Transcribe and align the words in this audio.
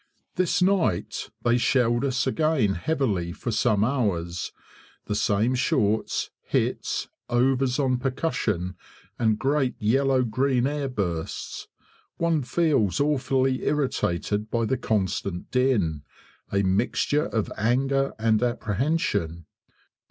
This 0.33 0.63
night 0.63 1.29
they 1.43 1.59
shelled 1.59 2.03
us 2.03 2.25
again 2.25 2.73
heavily 2.73 3.31
for 3.33 3.51
some 3.51 3.83
hours 3.83 4.51
the 5.05 5.13
same 5.13 5.53
shorts, 5.53 6.31
hits, 6.41 7.07
overs 7.29 7.77
on 7.77 7.99
percussion, 7.99 8.77
and 9.19 9.37
great 9.37 9.75
yellow 9.77 10.23
green 10.23 10.65
air 10.65 10.89
bursts. 10.89 11.67
One 12.17 12.41
feels 12.41 12.99
awfully 12.99 13.63
irritated 13.63 14.49
by 14.49 14.65
the 14.65 14.75
constant 14.77 15.51
din 15.51 16.01
a 16.51 16.63
mixture 16.63 17.27
of 17.27 17.51
anger 17.55 18.13
and 18.17 18.41
apprehension. 18.41 19.45